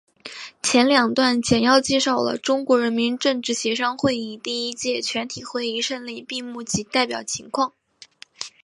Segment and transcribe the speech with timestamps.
[0.63, 7.71] 前两段简要介绍了中国人民政治协商会议第一届全体会议胜利闭幕及代表情况。